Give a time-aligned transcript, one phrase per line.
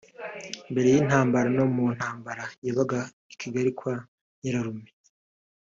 [0.71, 2.99] Mbere y’intambara no mu ntambara yabaga
[3.33, 3.93] i Kigali kwa
[4.39, 4.87] Nyirarume